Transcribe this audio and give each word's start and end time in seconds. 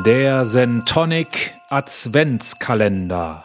Der 0.00 0.46
Sentonic 0.46 1.52
Adventskalender. 1.68 3.44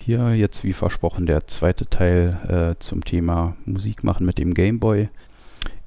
Hier 0.00 0.34
jetzt 0.34 0.64
wie 0.64 0.72
versprochen 0.72 1.26
der 1.26 1.46
zweite 1.46 1.86
Teil 1.86 2.74
äh, 2.78 2.82
zum 2.82 3.04
Thema 3.04 3.56
Musik 3.66 4.04
machen 4.04 4.24
mit 4.24 4.38
dem 4.38 4.54
Gameboy. 4.54 5.10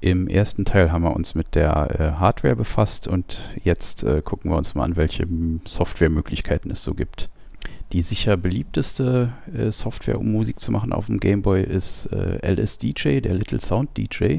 Im 0.00 0.28
ersten 0.28 0.64
Teil 0.64 0.92
haben 0.92 1.02
wir 1.02 1.16
uns 1.16 1.34
mit 1.34 1.56
der 1.56 2.00
äh, 2.00 2.20
Hardware 2.20 2.54
befasst 2.54 3.08
und 3.08 3.40
jetzt 3.64 4.04
äh, 4.04 4.22
gucken 4.22 4.50
wir 4.52 4.56
uns 4.56 4.76
mal 4.76 4.84
an, 4.84 4.96
welche 4.96 5.26
Softwaremöglichkeiten 5.66 6.70
es 6.70 6.84
so 6.84 6.94
gibt. 6.94 7.28
Die 7.92 8.02
sicher 8.02 8.36
beliebteste 8.36 9.32
äh, 9.52 9.72
Software, 9.72 10.20
um 10.20 10.30
Musik 10.30 10.60
zu 10.60 10.70
machen 10.70 10.92
auf 10.92 11.06
dem 11.06 11.18
Gameboy, 11.18 11.62
ist 11.62 12.06
äh, 12.12 12.38
LSDJ, 12.48 13.20
der 13.20 13.34
Little 13.34 13.60
Sound 13.60 13.96
DJ. 13.96 14.38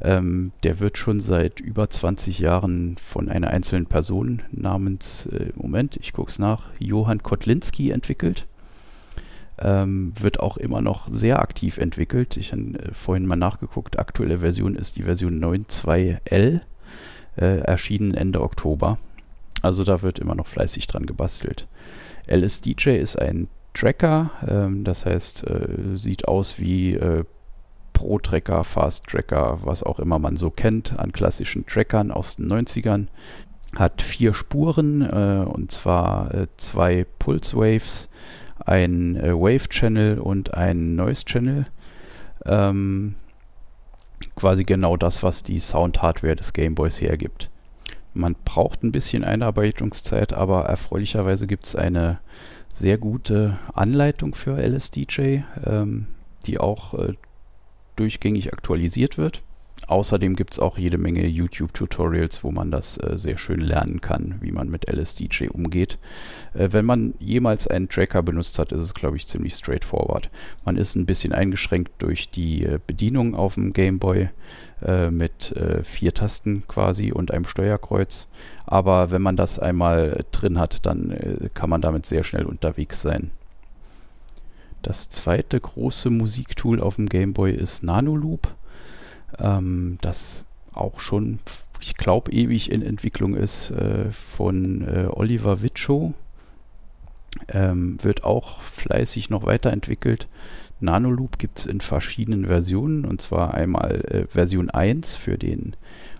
Ähm, 0.00 0.52
der 0.62 0.80
wird 0.80 0.98
schon 0.98 1.20
seit 1.20 1.60
über 1.60 1.88
20 1.88 2.38
Jahren 2.38 2.96
von 2.96 3.28
einer 3.28 3.48
einzelnen 3.48 3.86
Person 3.86 4.42
namens, 4.50 5.26
äh, 5.26 5.50
Moment, 5.54 5.96
ich 5.96 6.12
gucke 6.12 6.30
es 6.30 6.38
nach, 6.38 6.66
Johann 6.78 7.22
Kotlinski 7.22 7.90
entwickelt. 7.90 8.46
Ähm, 9.56 10.12
wird 10.18 10.40
auch 10.40 10.56
immer 10.56 10.80
noch 10.80 11.08
sehr 11.08 11.40
aktiv 11.40 11.78
entwickelt. 11.78 12.36
Ich 12.36 12.50
habe 12.52 12.62
äh, 12.62 12.92
vorhin 12.92 13.24
mal 13.26 13.36
nachgeguckt. 13.36 13.98
Aktuelle 13.98 14.40
Version 14.40 14.74
ist 14.74 14.96
die 14.96 15.04
Version 15.04 15.42
9.2L, 15.42 16.60
äh, 17.36 17.58
erschienen 17.60 18.14
Ende 18.14 18.40
Oktober. 18.40 18.98
Also 19.62 19.84
da 19.84 20.02
wird 20.02 20.18
immer 20.18 20.34
noch 20.34 20.48
fleißig 20.48 20.88
dran 20.88 21.06
gebastelt. 21.06 21.68
LSDJ 22.26 22.96
ist 22.96 23.16
ein 23.18 23.48
Tracker, 23.74 24.30
ähm, 24.46 24.84
das 24.84 25.06
heißt, 25.06 25.46
äh, 25.46 25.96
sieht 25.96 26.26
aus 26.28 26.58
wie 26.58 26.94
äh, 26.94 27.24
Pro-Tracker, 27.94 28.64
Fast-Tracker, 28.64 29.60
was 29.62 29.82
auch 29.82 29.98
immer 29.98 30.18
man 30.18 30.36
so 30.36 30.50
kennt 30.50 30.98
an 30.98 31.12
klassischen 31.12 31.64
Trackern 31.64 32.10
aus 32.10 32.36
den 32.36 32.52
90ern. 32.52 33.06
Hat 33.74 34.02
vier 34.02 34.34
Spuren 34.34 35.00
äh, 35.00 35.46
und 35.48 35.72
zwar 35.72 36.34
äh, 36.34 36.46
zwei 36.58 37.06
Pulse 37.18 37.56
Waves, 37.56 38.10
ein 38.66 39.16
äh, 39.16 39.32
Wave 39.32 39.68
Channel 39.70 40.18
und 40.18 40.52
ein 40.52 40.94
Noise 40.94 41.24
Channel. 41.24 41.66
Ähm, 42.44 43.14
quasi 44.36 44.64
genau 44.64 44.96
das, 44.96 45.22
was 45.22 45.42
die 45.42 45.58
Sound-Hardware 45.58 46.36
des 46.36 46.52
Gameboys 46.52 47.00
hergibt. 47.00 47.50
Man 48.12 48.36
braucht 48.44 48.82
ein 48.84 48.92
bisschen 48.92 49.24
Einarbeitungszeit, 49.24 50.32
aber 50.34 50.66
erfreulicherweise 50.66 51.46
gibt 51.46 51.66
es 51.66 51.74
eine 51.74 52.20
sehr 52.72 52.98
gute 52.98 53.58
Anleitung 53.72 54.34
für 54.34 54.56
LSDJ, 54.56 55.42
ähm, 55.64 56.06
die 56.46 56.58
auch 56.58 56.94
äh, 56.94 57.14
durchgängig 57.96 58.52
aktualisiert 58.52 59.18
wird. 59.18 59.42
Außerdem 59.86 60.34
gibt 60.34 60.54
es 60.54 60.58
auch 60.58 60.78
jede 60.78 60.96
Menge 60.98 61.26
YouTube-Tutorials, 61.26 62.42
wo 62.42 62.50
man 62.50 62.70
das 62.70 62.96
äh, 62.98 63.18
sehr 63.18 63.36
schön 63.36 63.60
lernen 63.60 64.00
kann, 64.00 64.36
wie 64.40 64.52
man 64.52 64.70
mit 64.70 64.90
LSDJ 64.90 65.48
umgeht. 65.48 65.98
Äh, 66.54 66.68
wenn 66.72 66.86
man 66.86 67.14
jemals 67.18 67.68
einen 67.68 67.88
Tracker 67.88 68.22
benutzt 68.22 68.58
hat, 68.58 68.72
ist 68.72 68.80
es, 68.80 68.94
glaube 68.94 69.16
ich, 69.16 69.26
ziemlich 69.26 69.54
straightforward. 69.54 70.30
Man 70.64 70.76
ist 70.76 70.94
ein 70.94 71.06
bisschen 71.06 71.32
eingeschränkt 71.32 71.92
durch 71.98 72.30
die 72.30 72.64
äh, 72.64 72.78
Bedienung 72.86 73.34
auf 73.34 73.54
dem 73.54 73.72
Game 73.72 73.98
Boy 73.98 74.30
äh, 74.82 75.10
mit 75.10 75.52
äh, 75.52 75.84
vier 75.84 76.14
Tasten 76.14 76.66
quasi 76.66 77.12
und 77.12 77.30
einem 77.30 77.44
Steuerkreuz. 77.44 78.28
Aber 78.64 79.10
wenn 79.10 79.22
man 79.22 79.36
das 79.36 79.58
einmal 79.58 80.24
drin 80.32 80.58
hat, 80.58 80.86
dann 80.86 81.10
äh, 81.10 81.50
kann 81.52 81.68
man 81.68 81.82
damit 81.82 82.06
sehr 82.06 82.24
schnell 82.24 82.46
unterwegs 82.46 83.02
sein. 83.02 83.32
Das 84.84 85.08
zweite 85.08 85.58
große 85.58 86.10
Musiktool 86.10 86.78
auf 86.78 86.96
dem 86.96 87.08
Game 87.08 87.32
Boy 87.32 87.52
ist 87.52 87.82
Nanoloop, 87.82 88.54
ähm, 89.38 89.96
das 90.02 90.44
auch 90.74 91.00
schon, 91.00 91.38
ich 91.80 91.94
glaube, 91.94 92.30
ewig 92.32 92.70
in 92.70 92.82
Entwicklung 92.82 93.34
ist 93.34 93.70
äh, 93.70 94.12
von 94.12 94.86
äh, 94.86 95.06
Oliver 95.08 95.62
Witschow. 95.62 96.12
Ähm, 97.48 97.96
wird 98.02 98.24
auch 98.24 98.60
fleißig 98.60 99.30
noch 99.30 99.46
weiterentwickelt. 99.46 100.28
Nanoloop 100.80 101.38
gibt 101.38 101.60
es 101.60 101.66
in 101.66 101.80
verschiedenen 101.80 102.44
Versionen 102.44 103.06
und 103.06 103.22
zwar 103.22 103.54
einmal 103.54 104.02
äh, 104.02 104.26
Version 104.26 104.68
1 104.68 105.16
für 105.16 105.38
den 105.38 105.74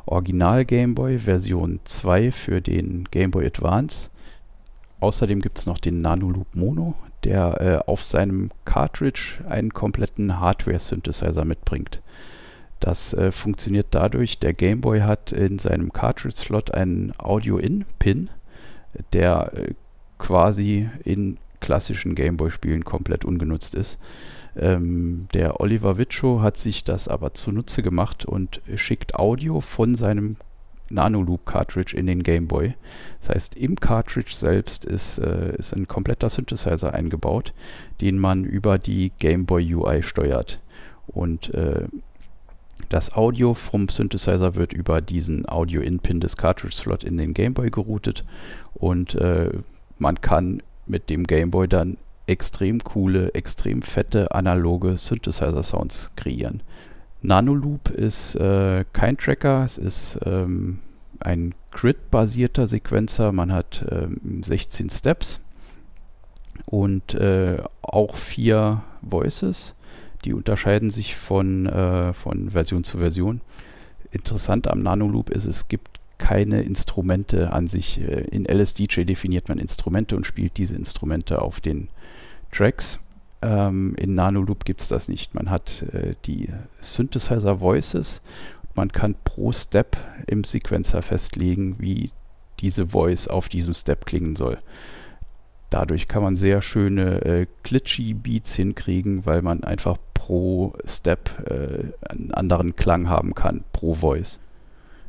Original 0.07 0.65
Game 0.65 0.95
Boy, 0.95 1.19
Version 1.19 1.81
2 1.85 2.33
für 2.33 2.63
den 2.63 3.05
Game 3.11 3.31
Boy 3.31 3.47
Advance. 3.47 4.09
Außerdem 5.01 5.41
gibt 5.41 5.59
es 5.59 5.67
noch 5.67 5.79
den 5.79 6.01
Nanoloop 6.01 6.55
Mono, 6.55 6.95
der 7.25 7.61
äh, 7.61 7.91
auf 7.91 8.03
seinem 8.05 8.51
Cartridge 8.65 9.45
einen 9.49 9.73
kompletten 9.73 10.41
Hardware-Synthesizer 10.41 11.45
mitbringt. 11.45 12.01
Das 12.81 13.15
äh, 13.15 13.33
funktioniert 13.33 13.89
dadurch, 13.93 14.39
der 14.39 14.53
Game 14.53 14.81
Boy 14.81 15.01
hat 15.01 15.33
in 15.33 15.59
seinem 15.59 15.93
Cartridge-Slot 15.93 16.73
einen 16.73 17.13
Audio-In-Pin, 17.19 18.31
der 19.13 19.53
äh, 19.55 19.75
quasi 20.19 20.89
in 21.03 21.39
klassischen 21.61 22.15
Game 22.15 22.37
Boy-Spielen 22.37 22.85
komplett 22.85 23.25
ungenutzt 23.25 23.75
ist. 23.75 23.99
Ähm, 24.57 25.29
der 25.33 25.61
Oliver 25.61 25.99
Witschow 25.99 26.43
hat 26.43 26.57
sich 26.57 26.85
das 26.85 27.09
aber 27.09 27.35
zunutze 27.35 27.83
gemacht 27.83 28.25
und 28.25 28.61
schickt 28.75 29.15
Audio 29.15 29.61
von 29.61 29.95
seinem 29.95 30.37
Nanoloop 30.95 31.45
Cartridge 31.45 31.97
in 31.97 32.07
den 32.07 32.23
Game 32.23 32.47
Boy. 32.47 32.75
Das 33.21 33.31
heißt, 33.31 33.57
im 33.57 33.77
Cartridge 33.77 34.33
selbst 34.33 34.85
ist, 34.85 35.19
äh, 35.19 35.55
ist 35.57 35.75
ein 35.75 35.89
kompletter 35.89 36.31
Synthesizer 36.31 36.95
eingebaut, 36.95 37.53
den 38.01 38.19
man 38.19 38.45
über 38.45 38.79
die 38.79 39.13
Game 39.19 39.45
Boy 39.45 39.75
UI 39.75 40.03
steuert. 40.03 40.61
Und 41.07 41.53
äh, 41.53 41.87
das 42.89 43.15
Audio 43.15 43.55
vom 43.55 43.89
Synthesizer 43.89 44.55
wird 44.55 44.73
über 44.73 45.01
diesen 45.01 45.49
Audio-In-Pin 45.49 46.21
des 46.21 46.37
Cartridge-Slot 46.37 47.05
in 47.05 47.17
den 47.17 47.35
Game 47.35 47.55
Boy 47.55 47.71
geroutet 47.71 48.25
und 48.75 49.15
äh, 49.15 49.51
man 49.99 50.21
kann 50.21 50.63
mit 50.87 51.09
dem 51.11 51.25
Game 51.25 51.51
Boy 51.51 51.67
dann 51.69 51.97
extrem 52.27 52.83
coole, 52.83 53.33
extrem 53.35 53.83
fette 53.83 54.35
analoge 54.35 54.97
Synthesizer-Sounds 54.97 56.11
kreieren. 56.17 56.63
Nanoloop 57.25 57.89
ist 57.91 58.35
äh, 58.37 58.85
kein 58.93 59.17
Tracker, 59.17 59.65
es 59.65 59.79
ist 59.79 60.19
ähm, 60.27 60.81
ein 61.21 61.55
Grid-basierter 61.71 62.67
Sequenzer. 62.67 63.33
Man 63.33 63.51
hat 63.51 63.85
ähm, 63.91 64.43
16 64.45 64.91
Steps 64.91 65.41
und 66.67 67.15
äh, 67.15 67.63
auch 67.81 68.17
vier 68.17 68.83
Voices. 69.01 69.75
Die 70.27 70.35
unterscheiden 70.35 70.91
sich 70.91 71.17
von, 71.17 71.65
äh, 71.65 72.13
von 72.13 72.51
Version 72.51 72.85
zu 72.85 72.99
Version. 72.99 73.41
Interessant 74.11 74.69
am 74.69 74.81
Nanoloop 74.81 75.31
ist, 75.31 75.47
es 75.47 75.69
gibt 75.69 76.01
keine 76.19 76.63
Instrumente 76.63 77.55
an 77.55 77.69
sich. 77.69 78.03
Äh, 78.03 78.21
in 78.31 78.45
LSDJ 78.45 79.05
definiert 79.05 79.49
man 79.49 79.59
Instrumente 79.59 80.15
und 80.15 80.27
spielt 80.27 80.59
diese 80.59 80.77
Instrumente 80.77 81.41
auf 81.41 81.63
den 81.63 81.89
Tracks. 82.53 83.01
Ähm, 83.45 83.95
in 83.97 84.15
Nanoloop 84.15 84.65
gibt 84.65 84.81
es 84.81 84.89
das 84.89 85.09
nicht. 85.09 85.35
Man 85.35 85.51
hat 85.51 85.83
äh, 85.93 86.15
die 86.25 86.49
Synthesizer 86.81 87.61
Voices. 87.61 88.23
Man 88.75 88.91
kann 88.91 89.15
pro 89.23 89.53
Step 89.53 89.99
im 90.27 90.45
Sequencer 90.45 91.03
festlegen, 91.03 91.77
wie 91.79 92.11
diese 92.61 92.89
Voice 92.89 93.29
auf 93.29 93.51
diesem 93.51 93.75
Step 93.75 94.07
klingen 94.07 94.35
soll. 94.35 94.59
Dadurch 95.69 96.09
kann 96.09 96.23
man 96.23 96.37
sehr 96.37 96.63
schöne 96.63 97.23
äh, 97.25 97.47
glitchy 97.65 98.15
Beats 98.15 98.55
hinkriegen, 98.55 99.27
weil 99.27 99.43
man 99.43 99.63
einfach 99.63 99.99
pro 100.15 100.73
Step 100.87 101.47
äh, 101.47 101.93
einen 102.09 102.33
anderen 102.33 102.77
Klang 102.77 103.11
haben 103.11 103.35
kann, 103.35 103.63
pro 103.73 103.95
Voice. 103.95 104.41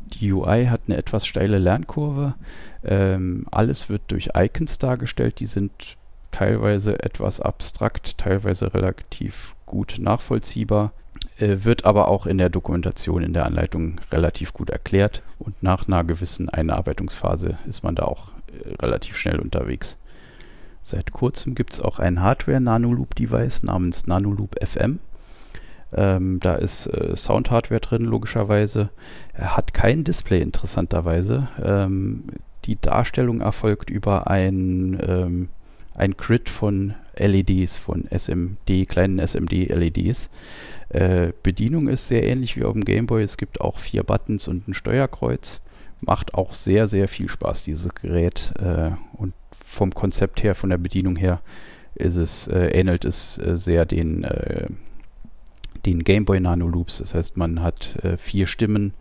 Die 0.01 0.33
UI 0.33 0.65
hat 0.65 0.81
eine 0.87 0.97
etwas 0.97 1.25
steile 1.25 1.57
Lernkurve. 1.57 2.35
Ähm, 2.83 3.47
alles 3.49 3.87
wird 3.89 4.01
durch 4.09 4.31
Icons 4.35 4.77
dargestellt, 4.77 5.39
die 5.39 5.45
sind 5.45 5.97
teilweise 6.35 7.01
etwas 7.01 7.39
abstrakt, 7.39 8.17
teilweise 8.17 8.73
relativ 8.73 9.55
gut 9.65 9.95
nachvollziehbar, 9.99 10.91
äh, 11.37 11.59
wird 11.61 11.85
aber 11.85 12.09
auch 12.09 12.25
in 12.25 12.37
der 12.37 12.49
Dokumentation, 12.49 13.23
in 13.23 13.31
der 13.31 13.45
Anleitung 13.45 14.01
relativ 14.11 14.51
gut 14.51 14.69
erklärt 14.69 15.23
und 15.39 15.63
nach 15.63 15.87
einer 15.87 16.03
gewissen 16.03 16.49
Einarbeitungsphase 16.49 17.57
ist 17.67 17.83
man 17.83 17.95
da 17.95 18.03
auch 18.03 18.27
äh, 18.47 18.73
relativ 18.81 19.17
schnell 19.17 19.39
unterwegs. 19.39 19.97
Seit 20.81 21.13
kurzem 21.13 21.55
gibt 21.55 21.71
es 21.73 21.81
auch 21.81 21.99
ein 21.99 22.21
Hardware-Nanoloop-Device 22.21 23.63
namens 23.63 24.05
Nanoloop 24.05 24.57
FM. 24.61 24.99
Ähm, 25.93 26.39
da 26.41 26.55
ist 26.55 26.87
äh, 26.87 27.15
Sound-Hardware 27.15 27.79
drin, 27.79 28.03
logischerweise. 28.03 28.89
Er 29.33 29.55
hat 29.55 29.73
kein 29.73 30.03
Display, 30.03 30.41
interessanterweise. 30.41 31.47
Ähm, 31.63 32.25
die 32.65 32.79
Darstellung 32.79 33.39
erfolgt 33.39 33.89
über 33.89 34.27
ein 34.27 34.99
ähm, 35.07 35.49
ein 35.95 36.17
Grid 36.17 36.49
von 36.49 36.93
LEDs, 37.17 37.75
von 37.75 38.05
SMD, 38.11 38.87
kleinen 38.87 39.19
SMD-LEDs. 39.19 40.29
Äh, 40.89 41.31
Bedienung 41.41 41.87
ist 41.87 42.07
sehr 42.07 42.23
ähnlich 42.23 42.57
wie 42.57 42.63
auf 42.63 42.73
dem 42.73 42.85
Gameboy. 42.85 43.23
Es 43.23 43.37
gibt 43.37 43.61
auch 43.61 43.79
vier 43.79 44.03
Buttons 44.03 44.47
und 44.47 44.67
ein 44.67 44.73
Steuerkreuz. 44.73 45.61
Macht 46.01 46.33
auch 46.33 46.53
sehr, 46.53 46.87
sehr 46.87 47.07
viel 47.07 47.29
Spaß, 47.29 47.63
dieses 47.63 47.95
Gerät. 47.95 48.53
Äh, 48.59 48.91
und 49.13 49.33
vom 49.65 49.91
Konzept 49.93 50.43
her, 50.43 50.53
von 50.53 50.69
der 50.69 50.77
Bedienung 50.77 51.15
her, 51.15 51.41
ist 51.95 52.17
es, 52.17 52.47
äh, 52.47 52.67
ähnelt 52.67 53.05
es 53.05 53.37
äh, 53.37 53.57
sehr 53.57 53.85
den, 53.85 54.23
äh, 54.25 54.67
den 55.85 56.03
Gameboy 56.03 56.39
Nano 56.39 56.67
Loops. 56.67 56.97
Das 56.97 57.13
heißt, 57.13 57.37
man 57.37 57.61
hat 57.63 57.97
äh, 58.03 58.17
vier 58.17 58.47
Stimmen, 58.47 58.93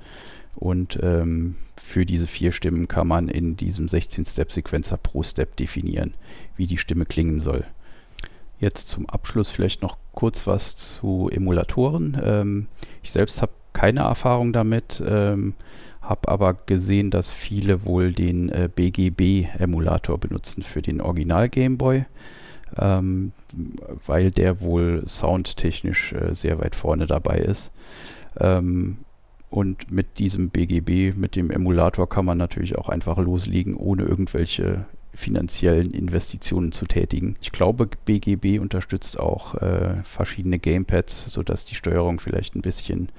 Und 0.56 0.98
ähm, 1.02 1.56
für 1.76 2.06
diese 2.06 2.26
vier 2.26 2.52
Stimmen 2.52 2.88
kann 2.88 3.08
man 3.08 3.28
in 3.28 3.56
diesem 3.56 3.86
16-Step-Sequencer 3.86 4.96
pro 4.96 5.22
Step 5.22 5.56
definieren, 5.56 6.14
wie 6.56 6.66
die 6.66 6.78
Stimme 6.78 7.06
klingen 7.06 7.40
soll. 7.40 7.64
Jetzt 8.60 8.88
zum 8.88 9.08
Abschluss 9.08 9.50
vielleicht 9.50 9.82
noch 9.82 9.96
kurz 10.12 10.46
was 10.46 10.76
zu 10.76 11.28
Emulatoren. 11.30 12.20
Ähm, 12.22 12.66
ich 13.02 13.10
selbst 13.10 13.42
habe 13.42 13.52
keine 13.72 14.00
Erfahrung 14.00 14.52
damit, 14.52 15.02
ähm, 15.06 15.54
habe 16.00 16.28
aber 16.28 16.54
gesehen, 16.54 17.10
dass 17.10 17.30
viele 17.30 17.84
wohl 17.84 18.12
den 18.12 18.48
äh, 18.50 18.68
BGB-Emulator 18.74 20.18
benutzen 20.18 20.62
für 20.62 20.82
den 20.82 21.00
Original 21.00 21.48
Game 21.48 21.76
Boy, 21.76 22.04
ähm, 22.78 23.32
weil 24.06 24.30
der 24.30 24.60
wohl 24.60 25.02
soundtechnisch 25.06 26.12
äh, 26.12 26.34
sehr 26.34 26.60
weit 26.60 26.76
vorne 26.76 27.06
dabei 27.06 27.38
ist. 27.38 27.72
Ähm, 28.38 28.98
und 29.54 29.92
mit 29.92 30.18
diesem 30.18 30.50
BGB, 30.50 31.16
mit 31.16 31.36
dem 31.36 31.48
Emulator, 31.48 32.08
kann 32.08 32.24
man 32.24 32.36
natürlich 32.36 32.76
auch 32.76 32.88
einfach 32.88 33.18
loslegen, 33.18 33.76
ohne 33.76 34.02
irgendwelche 34.02 34.84
finanziellen 35.12 35.92
Investitionen 35.92 36.72
zu 36.72 36.86
tätigen. 36.86 37.36
Ich 37.40 37.52
glaube, 37.52 37.88
BGB 38.04 38.58
unterstützt 38.58 39.16
auch 39.16 39.54
äh, 39.54 40.02
verschiedene 40.02 40.58
Gamepads, 40.58 41.26
sodass 41.26 41.66
die 41.66 41.76
Steuerung 41.76 42.18
vielleicht 42.18 42.56
ein 42.56 42.62
bisschen 42.62 43.10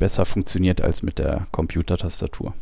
besser 0.00 0.24
funktioniert 0.24 0.80
als 0.80 1.04
mit 1.04 1.20
der 1.20 1.46
Computertastatur. 1.52 2.54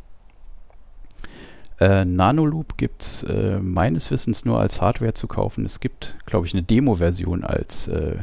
Äh, 1.80 2.04
Nanoloop 2.04 2.76
gibt 2.76 3.00
es 3.00 3.22
äh, 3.22 3.58
meines 3.60 4.10
Wissens 4.10 4.44
nur 4.44 4.60
als 4.60 4.82
Hardware 4.82 5.14
zu 5.14 5.26
kaufen. 5.26 5.64
Es 5.64 5.80
gibt, 5.80 6.18
glaube 6.26 6.46
ich, 6.46 6.52
eine 6.52 6.64
Demo-Version 6.64 7.44
als, 7.44 7.88
äh, 7.88 8.16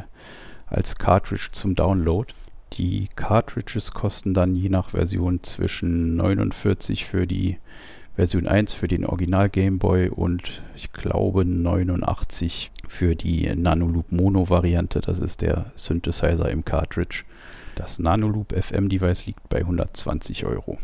als 0.66 0.94
Cartridge 0.94 1.48
zum 1.50 1.74
Download. 1.74 2.32
Die 2.74 3.08
Cartridges 3.14 3.92
kosten 3.92 4.34
dann 4.34 4.56
je 4.56 4.68
nach 4.68 4.90
Version 4.90 5.44
zwischen 5.44 6.16
49 6.16 7.04
für 7.04 7.24
die 7.24 7.58
Version 8.16 8.48
1 8.48 8.74
für 8.74 8.88
den 8.88 9.06
Original 9.06 9.48
Game 9.48 9.78
Boy 9.78 10.08
und 10.08 10.62
ich 10.74 10.92
glaube 10.92 11.44
89 11.44 12.72
für 12.88 13.14
die 13.14 13.52
Nanoloop 13.54 14.10
Mono 14.10 14.50
Variante. 14.50 15.00
Das 15.00 15.20
ist 15.20 15.42
der 15.42 15.72
Synthesizer 15.76 16.50
im 16.50 16.64
Cartridge. 16.64 17.22
Das 17.76 18.00
Nanoloop 18.00 18.52
FM 18.52 18.88
Device 18.88 19.26
liegt 19.26 19.48
bei 19.48 19.58
120 19.58 20.44
Euro. 20.44 20.78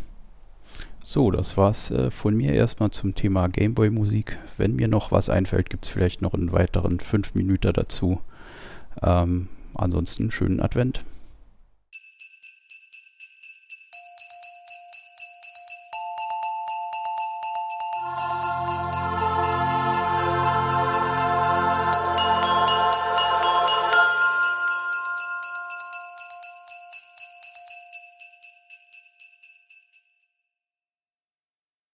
So, 1.03 1.33
das 1.33 1.57
war's 1.57 1.91
äh, 1.91 2.13
von 2.13 2.37
mir 2.37 2.53
erstmal 2.53 2.93
zum 2.93 3.17
Thema 3.17 3.49
Gameboy 3.49 3.91
Musik. 3.91 4.39
Wenn 4.59 4.77
mir 4.77 4.87
noch 4.87 5.11
was 5.11 5.29
einfällt, 5.29 5.71
gibt 5.71 5.87
es 5.87 5.91
vielleicht 5.91 6.23
noch 6.23 6.35
einen 6.35 6.53
weiteren 6.53 7.01
5 7.01 7.35
Minuten 7.35 7.73
dazu. 7.73 8.21
Ähm, 9.03 9.49
ansonsten 9.75 10.31
schönen 10.31 10.61
Advent. 10.61 11.03